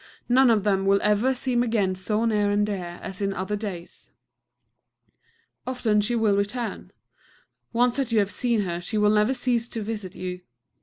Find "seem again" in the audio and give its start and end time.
1.35-1.93